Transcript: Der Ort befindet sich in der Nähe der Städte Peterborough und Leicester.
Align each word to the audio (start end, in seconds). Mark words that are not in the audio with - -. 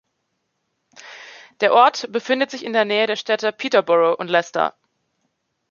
Der 1.59 1.73
Ort 1.75 2.11
befindet 2.11 2.49
sich 2.49 2.65
in 2.65 2.73
der 2.73 2.85
Nähe 2.85 3.05
der 3.05 3.15
Städte 3.17 3.51
Peterborough 3.51 4.17
und 4.19 4.29
Leicester. 4.29 4.73